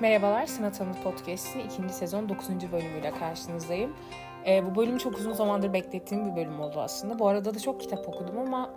Merhabalar, 0.00 0.46
Sanat 0.46 0.80
Anı 0.80 1.02
Podcast'in 1.02 1.60
ikinci 1.60 1.94
sezon 1.94 2.28
9. 2.28 2.48
bölümüyle 2.72 3.10
karşınızdayım. 3.10 3.96
Ee, 4.46 4.66
bu 4.66 4.74
bölüm 4.76 4.98
çok 4.98 5.18
uzun 5.18 5.32
zamandır 5.32 5.72
beklettiğim 5.72 6.30
bir 6.30 6.36
bölüm 6.36 6.60
oldu 6.60 6.80
aslında. 6.80 7.18
Bu 7.18 7.28
arada 7.28 7.54
da 7.54 7.58
çok 7.58 7.80
kitap 7.80 8.08
okudum 8.08 8.38
ama 8.38 8.70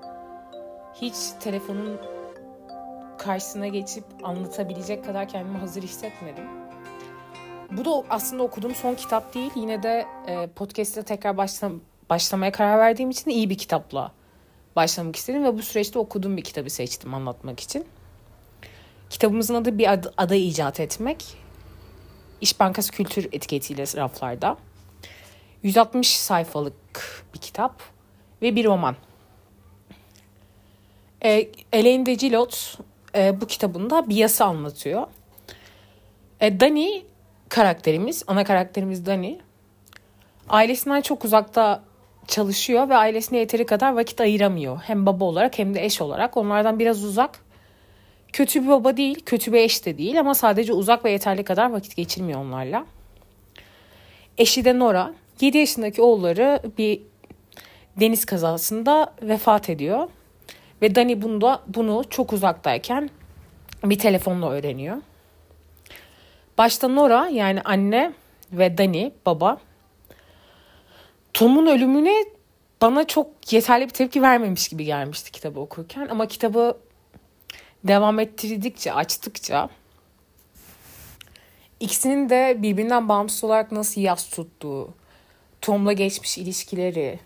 hiç 0.93 1.15
telefonun 1.39 1.97
karşısına 3.17 3.67
geçip 3.67 4.03
anlatabilecek 4.23 5.05
kadar 5.05 5.27
kendimi 5.27 5.57
hazır 5.57 5.83
hissetmedim. 5.83 6.43
Bu 7.71 7.85
da 7.85 8.03
aslında 8.09 8.43
okuduğum 8.43 8.75
son 8.75 8.95
kitap 8.95 9.33
değil. 9.33 9.51
Yine 9.55 9.83
de 9.83 10.05
e, 10.27 10.47
podcast'te 10.47 11.03
tekrar 11.03 11.37
başla, 11.37 11.71
başlamaya 12.09 12.51
karar 12.51 12.79
verdiğim 12.79 13.09
için 13.09 13.31
iyi 13.31 13.49
bir 13.49 13.57
kitapla 13.57 14.11
başlamak 14.75 15.15
istedim 15.15 15.43
ve 15.43 15.57
bu 15.57 15.61
süreçte 15.61 15.99
okuduğum 15.99 16.37
bir 16.37 16.43
kitabı 16.43 16.69
seçtim 16.69 17.13
anlatmak 17.13 17.59
için. 17.59 17.85
Kitabımızın 19.15 19.55
adı 19.55 19.77
bir 19.77 19.93
ad, 19.93 20.05
ada 20.17 20.35
icat 20.35 20.79
etmek. 20.79 21.25
İş 22.41 22.59
Bankası 22.59 22.91
Kültür 22.91 23.25
etiketiyle 23.31 23.83
raflarda. 23.83 24.57
160 25.63 26.15
sayfalık 26.15 26.75
bir 27.33 27.39
kitap 27.39 27.81
ve 28.41 28.55
bir 28.55 28.65
roman. 28.65 28.95
E, 31.23 31.47
Elaine 31.73 32.05
de 32.05 32.13
Gillot 32.13 32.77
e, 33.15 33.41
bu 33.41 33.47
kitabında 33.47 34.09
bir 34.09 34.15
yasa 34.15 34.45
anlatıyor. 34.45 35.07
E, 36.39 36.59
Dani 36.59 37.05
karakterimiz, 37.49 38.23
ana 38.27 38.43
karakterimiz 38.43 39.05
Dani. 39.05 39.39
Ailesinden 40.49 41.01
çok 41.01 41.25
uzakta 41.25 41.83
çalışıyor 42.27 42.89
ve 42.89 42.95
ailesine 42.95 43.39
yeteri 43.39 43.65
kadar 43.65 43.93
vakit 43.93 44.21
ayıramıyor. 44.21 44.77
Hem 44.77 45.05
baba 45.05 45.25
olarak 45.25 45.59
hem 45.59 45.75
de 45.75 45.85
eş 45.85 46.01
olarak. 46.01 46.37
Onlardan 46.37 46.79
biraz 46.79 47.03
uzak 47.03 47.44
Kötü 48.35 48.63
bir 48.63 48.67
baba 48.67 48.97
değil, 48.97 49.19
kötü 49.25 49.53
bir 49.53 49.57
eş 49.57 49.85
de 49.85 49.97
değil 49.97 50.19
ama 50.19 50.35
sadece 50.35 50.73
uzak 50.73 51.05
ve 51.05 51.11
yeterli 51.11 51.43
kadar 51.43 51.71
vakit 51.71 51.95
geçirmiyor 51.95 52.39
onlarla. 52.39 52.85
Eşi 54.37 54.65
de 54.65 54.79
Nora, 54.79 55.13
7 55.41 55.57
yaşındaki 55.57 56.01
oğulları 56.01 56.61
bir 56.77 57.01
deniz 57.99 58.25
kazasında 58.25 59.13
vefat 59.21 59.69
ediyor. 59.69 60.07
Ve 60.81 60.95
Dani 60.95 61.21
bunda, 61.21 61.61
bunu 61.67 62.03
çok 62.09 62.33
uzaktayken 62.33 63.09
bir 63.83 63.99
telefonla 63.99 64.49
öğreniyor. 64.49 64.97
Başta 66.57 66.87
Nora 66.87 67.27
yani 67.27 67.61
anne 67.61 68.13
ve 68.51 68.77
Dani 68.77 69.11
baba 69.25 69.57
Tom'un 71.33 71.65
ölümüne 71.65 72.25
bana 72.81 73.07
çok 73.07 73.53
yeterli 73.53 73.85
bir 73.85 73.93
tepki 73.93 74.21
vermemiş 74.21 74.67
gibi 74.67 74.85
gelmişti 74.85 75.31
kitabı 75.31 75.59
okurken. 75.59 76.07
Ama 76.07 76.27
kitabı 76.27 76.84
devam 77.87 78.19
ettirdikçe, 78.19 78.93
açtıkça 78.93 79.69
ikisinin 81.79 82.29
de 82.29 82.57
birbirinden 82.59 83.09
bağımsız 83.09 83.43
olarak 83.43 83.71
nasıl 83.71 84.01
yas 84.01 84.29
tuttuğu, 84.29 84.93
Tom'la 85.61 85.93
geçmiş 85.93 86.37
ilişkileri, 86.37 87.19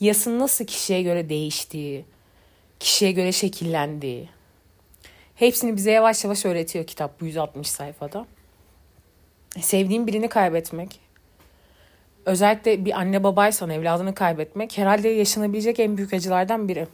yasın 0.00 0.38
nasıl 0.38 0.64
kişiye 0.64 1.02
göre 1.02 1.28
değiştiği, 1.28 2.04
kişiye 2.80 3.12
göre 3.12 3.32
şekillendiği. 3.32 4.28
Hepsini 5.34 5.76
bize 5.76 5.90
yavaş 5.90 6.24
yavaş 6.24 6.44
öğretiyor 6.44 6.86
kitap 6.86 7.20
bu 7.20 7.26
160 7.26 7.70
sayfada. 7.70 8.26
Sevdiğim 9.60 10.06
birini 10.06 10.28
kaybetmek, 10.28 11.00
özellikle 12.26 12.84
bir 12.84 12.98
anne 12.98 13.24
babaysan 13.24 13.70
evladını 13.70 14.14
kaybetmek 14.14 14.78
herhalde 14.78 15.08
yaşanabilecek 15.08 15.80
en 15.80 15.96
büyük 15.96 16.14
acılardan 16.14 16.68
biri. 16.68 16.86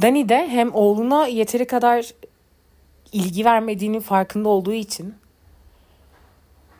Dani 0.00 0.28
de 0.28 0.48
hem 0.48 0.74
oğluna 0.74 1.26
yeteri 1.26 1.66
kadar 1.66 2.14
ilgi 3.12 3.44
vermediğinin 3.44 4.00
farkında 4.00 4.48
olduğu 4.48 4.72
için 4.72 5.14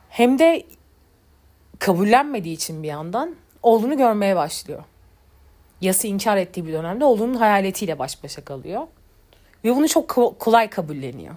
hem 0.09 0.39
de 0.39 0.67
kabullenmediği 1.79 2.55
için 2.55 2.83
bir 2.83 2.89
yandan 2.89 3.35
oğlunu 3.63 3.97
görmeye 3.97 4.37
başlıyor. 4.37 4.85
Yası 5.81 6.07
inkar 6.07 6.37
ettiği 6.37 6.67
bir 6.67 6.73
dönemde 6.73 7.05
oğlunun 7.05 7.35
hayaletiyle 7.35 7.99
baş 7.99 8.25
başa 8.25 8.45
kalıyor. 8.45 8.87
Ve 9.65 9.77
bunu 9.77 9.89
çok 9.89 10.09
kolay 10.41 10.71
kabulleniyor. 10.71 11.35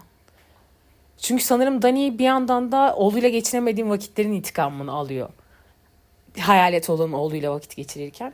Çünkü 1.17 1.43
sanırım 1.43 1.81
Dani 1.81 2.19
bir 2.19 2.23
yandan 2.23 2.71
da 2.71 2.95
oğluyla 2.95 3.29
geçinemediğim 3.29 3.89
vakitlerin 3.89 4.33
intikamını 4.33 4.91
alıyor. 4.91 5.29
Hayalet 6.39 6.89
olan 6.89 7.13
oğluyla 7.13 7.51
vakit 7.51 7.75
geçirirken 7.75 8.33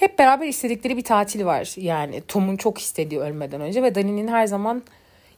hep 0.00 0.18
beraber 0.18 0.46
istedikleri 0.46 0.96
bir 0.96 1.04
tatil 1.04 1.44
var. 1.44 1.74
Yani 1.76 2.22
Tom'un 2.28 2.56
çok 2.56 2.78
istediği 2.78 3.20
ölmeden 3.20 3.60
önce 3.60 3.82
ve 3.82 3.94
Dani'nin 3.94 4.28
her 4.28 4.46
zaman 4.46 4.82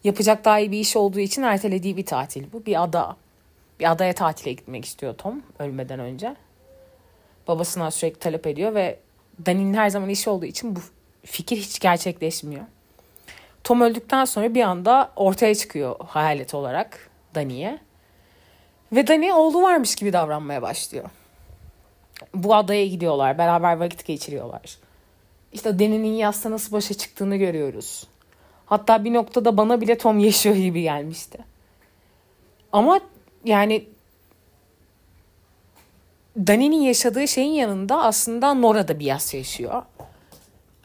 yapacak 0.05 0.45
daha 0.45 0.59
iyi 0.59 0.73
bir 0.73 0.79
iş 0.79 0.97
olduğu 0.97 1.19
için 1.19 1.43
ertelediği 1.43 1.97
bir 1.97 2.07
tatil 2.07 2.53
bu. 2.53 2.67
Bir 2.67 2.83
ada. 2.83 3.17
Bir 3.81 3.91
adaya 3.91 4.13
tatile 4.13 4.53
gitmek 4.53 4.85
istiyor 4.85 5.15
Tom 5.15 5.43
ölmeden 5.59 6.01
önce. 6.01 6.37
Babasına 7.49 7.91
sürekli 7.91 8.19
talep 8.19 8.47
ediyor 8.47 8.75
ve 8.75 8.99
Dani'nin 9.47 9.75
her 9.75 9.89
zaman 9.89 10.09
işi 10.09 10.31
olduğu 10.31 10.47
için 10.47 10.77
bu 10.77 10.81
fikir 11.25 11.57
hiç 11.57 11.79
gerçekleşmiyor. 11.79 12.65
Tom 13.65 13.81
öldükten 13.81 14.25
sonra 14.25 14.55
bir 14.55 14.63
anda 14.63 15.13
ortaya 15.17 15.55
çıkıyor 15.55 15.97
hayalet 16.07 16.55
olarak 16.55 17.11
Dani'ye. 17.35 17.79
Ve 18.93 19.07
Dani 19.07 19.33
oğlu 19.33 19.63
varmış 19.63 19.95
gibi 19.95 20.13
davranmaya 20.13 20.63
başlıyor 20.63 21.11
bu 22.35 22.55
adaya 22.55 22.87
gidiyorlar. 22.87 23.39
Beraber 23.39 23.77
vakit 23.77 24.07
geçiriyorlar. 24.07 24.79
İşte 25.53 25.79
Deni'nin 25.79 26.13
yasla 26.13 26.51
nasıl 26.51 26.73
başa 26.73 26.95
çıktığını 26.95 27.37
görüyoruz. 27.37 28.07
Hatta 28.67 29.05
bir 29.05 29.13
noktada 29.13 29.57
bana 29.57 29.81
bile 29.81 29.99
Tom 29.99 30.19
yaşıyor 30.19 30.57
gibi 30.57 30.83
gelmişti. 30.83 31.39
Ama 32.73 33.01
yani 33.45 33.87
Dani'nin 36.37 36.81
yaşadığı 36.81 37.29
şeyin 37.29 37.53
yanında 37.53 38.03
aslında 38.03 38.55
Nora 38.55 38.89
da 38.89 38.99
bir 38.99 39.05
yas 39.05 39.35
yaşıyor. 39.35 39.83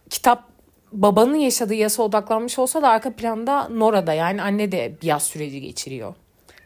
Kitap 0.09 0.43
babanın 0.91 1.35
yaşadığı 1.35 1.73
yasa 1.73 2.03
odaklanmış 2.03 2.59
olsa 2.59 2.81
da 2.81 2.89
arka 2.89 3.13
planda 3.13 3.69
Nora 3.69 4.07
da 4.07 4.13
yani 4.13 4.41
anne 4.41 4.71
de 4.71 4.97
bir 5.01 5.07
yas 5.07 5.23
süreci 5.23 5.61
geçiriyor. 5.61 6.15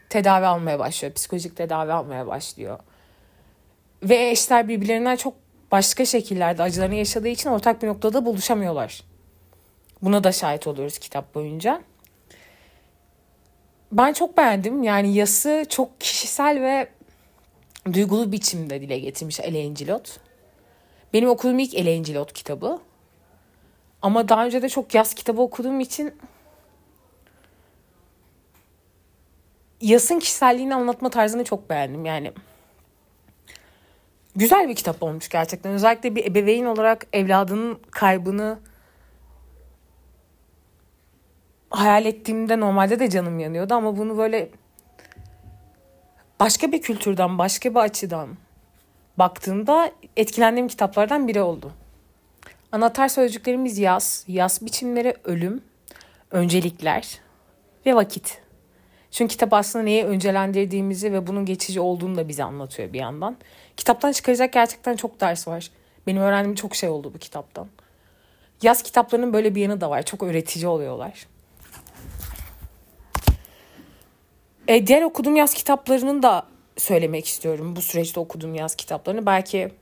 Tedavi 0.08 0.46
almaya 0.46 0.78
başlıyor. 0.78 1.14
Psikolojik 1.14 1.56
tedavi 1.56 1.92
almaya 1.92 2.26
başlıyor. 2.26 2.78
Ve 4.02 4.30
eşler 4.30 4.68
birbirlerinden 4.68 5.16
çok 5.16 5.34
başka 5.72 6.04
şekillerde 6.04 6.62
acılarını 6.62 6.94
yaşadığı 6.94 7.28
için 7.28 7.50
ortak 7.50 7.82
bir 7.82 7.88
noktada 7.88 8.26
buluşamıyorlar. 8.26 9.02
Buna 10.02 10.24
da 10.24 10.32
şahit 10.32 10.66
oluyoruz 10.66 10.98
kitap 10.98 11.34
boyunca. 11.34 11.82
Ben 13.92 14.12
çok 14.12 14.36
beğendim. 14.36 14.82
Yani 14.82 15.14
yası 15.14 15.64
çok 15.68 16.00
kişisel 16.00 16.60
ve 16.60 16.88
duygulu 17.92 18.32
biçimde 18.32 18.80
dile 18.80 18.98
getirmiş 18.98 19.40
Elaine 19.40 19.74
Gillot. 19.74 20.20
Benim 21.12 21.28
okuduğum 21.28 21.58
ilk 21.58 21.74
Elaine 21.74 22.02
Gillot 22.02 22.32
kitabı. 22.32 22.78
Ama 24.02 24.28
daha 24.28 24.46
önce 24.46 24.62
de 24.62 24.68
çok 24.68 24.94
yaz 24.94 25.14
kitabı 25.14 25.42
okuduğum 25.42 25.80
için 25.80 26.14
Yas'ın 29.80 30.18
kişiselliğini 30.18 30.74
anlatma 30.74 31.10
tarzını 31.10 31.44
çok 31.44 31.70
beğendim. 31.70 32.04
Yani 32.04 32.32
güzel 34.36 34.68
bir 34.68 34.74
kitap 34.74 35.02
olmuş 35.02 35.28
gerçekten. 35.28 35.72
Özellikle 35.72 36.16
bir 36.16 36.26
ebeveyn 36.26 36.64
olarak 36.64 37.06
evladının 37.12 37.78
kaybını 37.90 38.58
hayal 41.70 42.06
ettiğimde 42.06 42.60
normalde 42.60 42.98
de 42.98 43.10
canım 43.10 43.38
yanıyordu 43.38 43.74
ama 43.74 43.96
bunu 43.96 44.18
böyle 44.18 44.48
başka 46.40 46.72
bir 46.72 46.82
kültürden, 46.82 47.38
başka 47.38 47.70
bir 47.70 47.80
açıdan 47.80 48.28
baktığımda 49.18 49.92
etkilendiğim 50.16 50.68
kitaplardan 50.68 51.28
biri 51.28 51.42
oldu. 51.42 51.72
Anahtar 52.72 53.08
sözcüklerimiz 53.08 53.78
yaz, 53.78 54.24
yaz 54.28 54.66
biçimleri, 54.66 55.14
ölüm, 55.24 55.62
öncelikler 56.30 57.20
ve 57.86 57.94
vakit. 57.94 58.42
Çünkü 59.10 59.32
kitap 59.32 59.52
aslında 59.52 59.84
neyi 59.84 60.04
öncelendirdiğimizi 60.04 61.12
ve 61.12 61.26
bunun 61.26 61.44
geçici 61.44 61.80
olduğunu 61.80 62.16
da 62.16 62.28
bize 62.28 62.44
anlatıyor 62.44 62.92
bir 62.92 62.98
yandan. 62.98 63.36
Kitaptan 63.76 64.12
çıkaracak 64.12 64.52
gerçekten 64.52 64.96
çok 64.96 65.20
ders 65.20 65.48
var. 65.48 65.70
Benim 66.06 66.22
öğrendiğim 66.22 66.54
çok 66.54 66.74
şey 66.74 66.88
oldu 66.88 67.12
bu 67.14 67.18
kitaptan. 67.18 67.68
Yaz 68.62 68.82
kitaplarının 68.82 69.32
böyle 69.32 69.54
bir 69.54 69.60
yanı 69.60 69.80
da 69.80 69.90
var. 69.90 70.02
Çok 70.02 70.22
öğretici 70.22 70.66
oluyorlar. 70.66 71.26
E, 74.68 74.86
diğer 74.86 75.02
okuduğum 75.02 75.36
yaz 75.36 75.54
kitaplarının 75.54 76.22
da 76.22 76.46
söylemek 76.76 77.26
istiyorum. 77.26 77.76
Bu 77.76 77.82
süreçte 77.82 78.20
okuduğum 78.20 78.54
yaz 78.54 78.74
kitaplarını. 78.74 79.26
Belki 79.26 79.72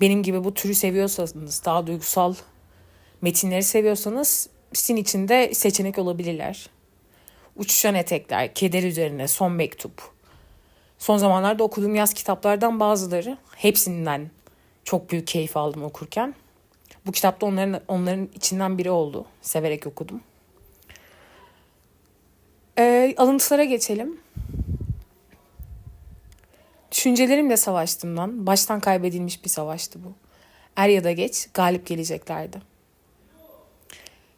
benim 0.00 0.22
gibi 0.22 0.44
bu 0.44 0.54
türü 0.54 0.74
seviyorsanız, 0.74 1.64
daha 1.64 1.86
duygusal 1.86 2.34
metinleri 3.22 3.62
seviyorsanız 3.62 4.48
sizin 4.72 4.96
için 4.96 5.28
de 5.28 5.54
seçenek 5.54 5.98
olabilirler. 5.98 6.70
Uçuşan 7.56 7.94
Etekler, 7.94 8.54
Keder 8.54 8.82
Üzerine, 8.82 9.28
Son 9.28 9.52
Mektup. 9.52 10.19
Son 11.00 11.16
zamanlarda 11.16 11.64
okuduğum 11.64 11.94
yaz 11.94 12.14
kitaplardan 12.14 12.80
bazıları. 12.80 13.38
Hepsinden 13.56 14.30
çok 14.84 15.10
büyük 15.10 15.26
keyif 15.26 15.56
aldım 15.56 15.82
okurken. 15.82 16.34
Bu 17.06 17.12
kitapta 17.12 17.46
onların 17.46 17.80
onların 17.88 18.28
içinden 18.34 18.78
biri 18.78 18.90
oldu. 18.90 19.26
Severek 19.42 19.86
okudum. 19.86 20.20
alıntılara 23.16 23.64
geçelim. 23.64 24.20
Düşüncelerimle 26.92 27.56
savaştım 27.56 28.16
lan. 28.16 28.46
Baştan 28.46 28.80
kaybedilmiş 28.80 29.44
bir 29.44 29.50
savaştı 29.50 30.04
bu. 30.04 30.12
Er 30.76 30.88
ya 30.88 31.04
da 31.04 31.12
geç 31.12 31.48
galip 31.54 31.86
geleceklerdi. 31.86 32.62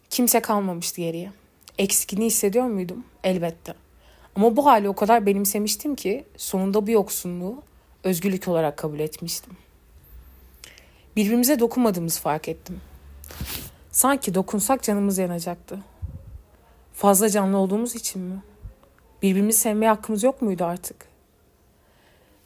Kimse 0.09 0.39
kalmamıştı 0.39 1.01
geriye. 1.01 1.31
Eksikliğini 1.77 2.25
hissediyor 2.25 2.65
muydum? 2.65 3.05
Elbette. 3.23 3.73
Ama 4.35 4.55
bu 4.55 4.65
hali 4.65 4.89
o 4.89 4.93
kadar 4.93 5.25
benimsemiştim 5.25 5.95
ki 5.95 6.25
sonunda 6.37 6.87
bu 6.87 6.91
yoksunluğu 6.91 7.61
özgürlük 8.03 8.47
olarak 8.47 8.77
kabul 8.77 8.99
etmiştim. 8.99 9.53
Birbirimize 11.15 11.59
dokunmadığımızı 11.59 12.21
fark 12.21 12.49
ettim. 12.49 12.81
Sanki 13.91 14.33
dokunsak 14.33 14.83
canımız 14.83 15.17
yanacaktı. 15.17 15.79
Fazla 16.93 17.29
canlı 17.29 17.57
olduğumuz 17.57 17.95
için 17.95 18.21
mi? 18.21 18.41
Birbirimizi 19.21 19.59
sevmeye 19.59 19.89
hakkımız 19.89 20.23
yok 20.23 20.41
muydu 20.41 20.65
artık? 20.65 21.05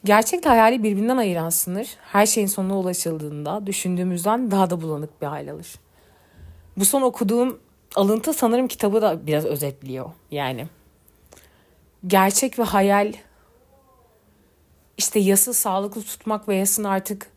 Gerçekle 0.04 0.50
hayali 0.50 0.82
birbirinden 0.82 1.16
ayıran 1.16 1.50
sınır 1.50 1.96
her 2.00 2.26
şeyin 2.26 2.46
sonuna 2.46 2.78
ulaşıldığında 2.78 3.66
düşündüğümüzden 3.66 4.50
daha 4.50 4.70
da 4.70 4.82
bulanık 4.82 5.22
bir 5.22 5.26
hal 5.26 5.48
alır. 5.48 5.74
Bu 6.76 6.84
son 6.84 7.02
okuduğum 7.02 7.58
alıntı 7.96 8.32
sanırım 8.32 8.68
kitabı 8.68 9.02
da 9.02 9.26
biraz 9.26 9.44
özetliyor. 9.44 10.10
Yani 10.30 10.66
gerçek 12.06 12.58
ve 12.58 12.62
hayal 12.62 13.12
işte 14.98 15.18
yası 15.18 15.54
sağlıklı 15.54 16.02
tutmak 16.02 16.48
ve 16.48 16.56
yasın 16.56 16.84
artık 16.84 17.30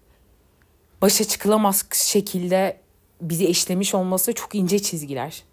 başa 1.01 1.23
çıkılamaz 1.23 1.85
şekilde 1.93 2.77
bizi 3.21 3.47
eşlemiş 3.47 3.95
olması 3.95 4.33
çok 4.33 4.55
ince 4.55 4.79
çizgiler. 4.79 5.43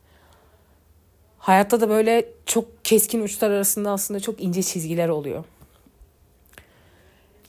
Hayatta 1.39 1.81
da 1.81 1.89
böyle 1.89 2.29
çok 2.47 2.85
keskin 2.85 3.23
uçlar 3.23 3.51
arasında 3.51 3.91
aslında 3.91 4.21
çok 4.21 4.43
ince 4.43 4.63
çizgiler 4.63 5.09
oluyor. 5.09 5.45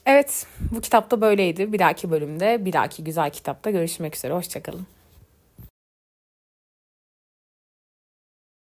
Evet, 0.06 0.46
bu 0.60 0.80
kitapta 0.80 1.20
böyleydi. 1.20 1.72
Bir 1.72 1.78
dahaki 1.78 2.10
bölümde, 2.10 2.64
bir 2.64 2.72
dahaki 2.72 3.04
güzel 3.04 3.30
kitapta 3.30 3.70
görüşmek 3.70 4.16
üzere. 4.16 4.34
Hoşçakalın. 4.34 4.86